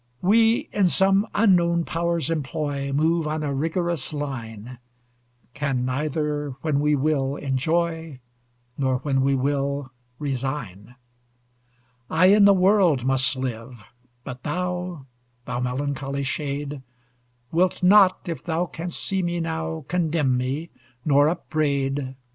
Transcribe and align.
We, 0.23 0.67
in 0.73 0.85
some 0.85 1.27
unknown 1.35 1.85
Power's 1.85 2.31
employ, 2.31 2.91
Move 2.91 3.27
on 3.27 3.43
a 3.43 3.53
rigorous 3.53 4.11
line; 4.13 4.79
Can 5.53 5.85
neither, 5.85 6.55
when 6.63 6.79
we 6.79 6.95
will, 6.95 7.35
enjoy, 7.35 8.19
Nor, 8.79 8.97
when 9.01 9.21
we 9.21 9.35
will, 9.35 9.91
resign. 10.17 10.95
I 12.09 12.33
in 12.33 12.45
the 12.45 12.51
world 12.55 13.05
must 13.05 13.35
live; 13.35 13.83
but 14.23 14.41
thou, 14.41 15.05
Thou 15.45 15.59
melancholy 15.59 16.23
shade! 16.23 16.81
Wilt 17.51 17.83
not, 17.83 18.27
if 18.27 18.43
thou 18.43 18.65
can'st 18.65 18.99
see 18.99 19.21
me 19.21 19.39
now, 19.39 19.85
Condemn 19.87 20.35
me, 20.35 20.71
nor 21.05 21.29
upbraid. 21.29 22.15